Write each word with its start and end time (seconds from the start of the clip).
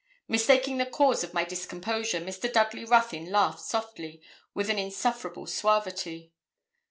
Mistaking 0.27 0.79
the 0.79 0.87
cause 0.87 1.23
of 1.23 1.35
my 1.35 1.43
discomposure, 1.43 2.19
Mr. 2.19 2.51
Dudley 2.51 2.85
Ruthyn 2.85 3.29
laughed 3.31 3.59
softly, 3.61 4.19
with 4.55 4.67
an 4.67 4.79
insufferable 4.79 5.45
suavity. 5.45 6.33